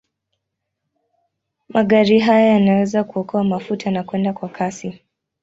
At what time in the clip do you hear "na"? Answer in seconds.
3.91-4.03